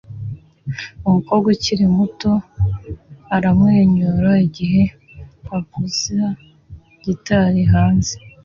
Umukobwa 1.07 1.47
ukiri 1.55 1.85
muto 1.95 2.31
aramwenyura 3.35 4.31
igihe 4.47 4.83
avuza 5.57 6.25
gitari 7.03 7.61
hanze 7.73 8.13